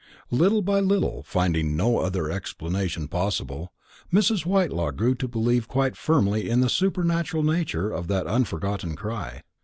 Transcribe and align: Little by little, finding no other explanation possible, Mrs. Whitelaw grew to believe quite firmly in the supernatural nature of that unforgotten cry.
Little 0.31 0.63
by 0.63 0.79
little, 0.79 1.21
finding 1.21 1.77
no 1.77 1.99
other 1.99 2.31
explanation 2.31 3.07
possible, 3.07 3.71
Mrs. 4.11 4.47
Whitelaw 4.47 4.89
grew 4.93 5.13
to 5.13 5.27
believe 5.27 5.67
quite 5.67 5.95
firmly 5.95 6.49
in 6.49 6.59
the 6.61 6.69
supernatural 6.69 7.43
nature 7.43 7.91
of 7.91 8.07
that 8.07 8.25
unforgotten 8.25 8.95
cry. 8.95 9.43